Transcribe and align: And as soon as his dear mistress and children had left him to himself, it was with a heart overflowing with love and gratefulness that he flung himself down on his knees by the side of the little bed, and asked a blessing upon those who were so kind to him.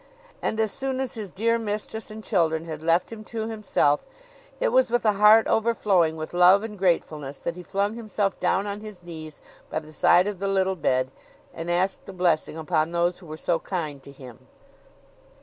And 0.41 0.59
as 0.59 0.71
soon 0.71 0.99
as 0.99 1.13
his 1.13 1.29
dear 1.29 1.59
mistress 1.59 2.09
and 2.09 2.23
children 2.23 2.65
had 2.65 2.81
left 2.81 3.11
him 3.11 3.23
to 3.25 3.45
himself, 3.47 4.07
it 4.59 4.69
was 4.69 4.89
with 4.89 5.05
a 5.05 5.11
heart 5.11 5.45
overflowing 5.45 6.15
with 6.17 6.33
love 6.33 6.63
and 6.63 6.75
gratefulness 6.75 7.37
that 7.37 7.55
he 7.55 7.61
flung 7.61 7.93
himself 7.95 8.39
down 8.39 8.65
on 8.65 8.79
his 8.81 9.03
knees 9.03 9.41
by 9.69 9.77
the 9.77 9.93
side 9.93 10.25
of 10.25 10.39
the 10.39 10.47
little 10.47 10.75
bed, 10.75 11.11
and 11.53 11.69
asked 11.69 12.09
a 12.09 12.13
blessing 12.13 12.57
upon 12.57 12.89
those 12.93 13.19
who 13.19 13.27
were 13.27 13.37
so 13.37 13.59
kind 13.59 14.01
to 14.01 14.11
him. 14.11 14.47